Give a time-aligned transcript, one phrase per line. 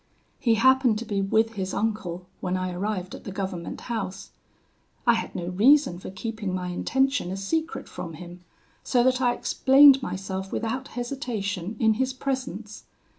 [0.39, 4.31] "He happened to be with his uncle when I arrived at the government house.
[5.05, 8.41] I had no reason for keeping my intention a secret from him,
[8.83, 12.85] so that I explained myself without hesitation in his presence.